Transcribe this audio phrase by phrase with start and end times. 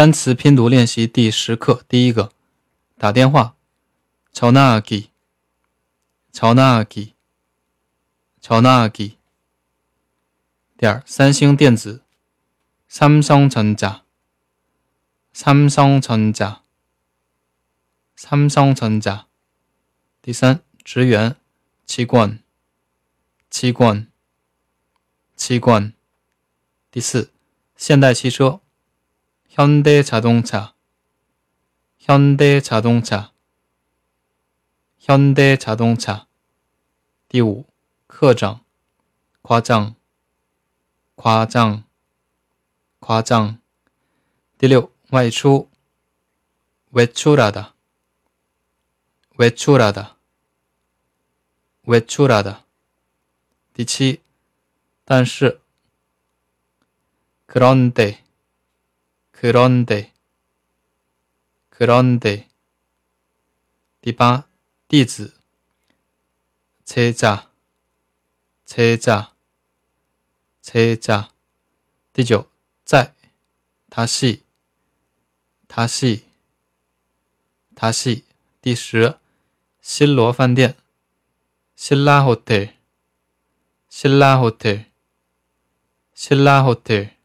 [0.00, 2.30] 单词拼读练习第十课，第一个，
[2.98, 3.54] 打电话，
[4.32, 5.08] 전화 기，
[6.32, 7.12] 전화 기，
[8.40, 9.16] 전화 기。
[10.76, 12.02] 第二，三星电子，
[12.88, 14.02] 삼성전 자，
[15.32, 16.60] 삼성전 자，
[18.16, 19.24] 삼성전 자。
[20.20, 21.36] 第三，职员，
[21.86, 22.40] 직 원，
[23.50, 24.08] 직 원，
[25.38, 25.92] 직 원。
[26.90, 27.30] 第四，
[27.76, 28.59] 现代汽车。
[29.50, 30.74] 현대자동차,
[31.98, 33.32] 현대자동차,
[34.98, 36.26] 현대자동차.
[37.28, 37.64] 第五,
[38.06, 38.60] 科长,
[39.42, 39.96] 과장,
[41.16, 41.84] 과장,
[43.00, 43.60] 과장.
[44.58, 45.68] 第六,外出,
[46.90, 47.74] 외출하다,
[49.36, 50.16] 외출하다,
[51.84, 52.64] 외출하다.
[53.74, 54.22] 第七,
[55.04, 55.60] 但是,
[57.46, 58.24] 그런데
[59.40, 60.12] 그런데
[61.68, 62.48] 그런데
[64.00, 64.46] 第八
[64.88, 65.34] 弟子
[66.84, 67.50] 제자
[68.64, 69.34] 제자
[70.62, 71.30] 제자
[72.12, 72.48] 第九
[72.84, 73.12] 在
[73.90, 74.42] 다시
[75.68, 76.24] 다시
[77.74, 78.24] 다시
[78.62, 79.18] 第十
[79.82, 80.74] 신로饭店
[81.74, 82.74] 신라 호텔
[83.88, 84.90] 신라 호텔
[86.14, 87.16] 신라 호텔